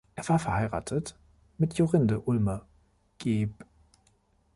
Er 0.15 0.27
war 0.29 0.39
verheiratet 0.39 1.15
mit 1.59 1.75
Jorinde 1.75 2.21
Ulmer, 2.21 2.65
geb. 3.19 3.53